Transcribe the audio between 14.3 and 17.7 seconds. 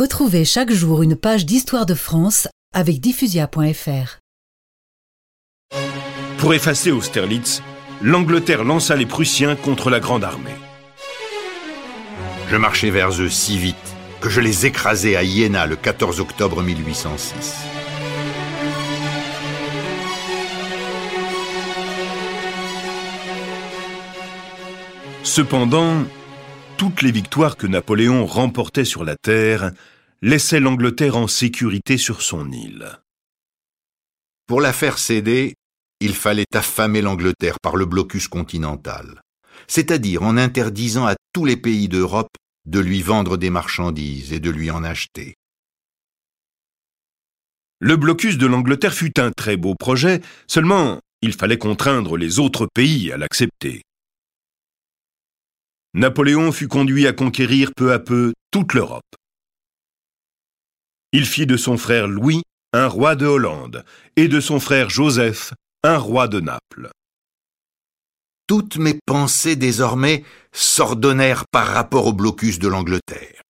je les écrasai à Iéna le 14 octobre 1806.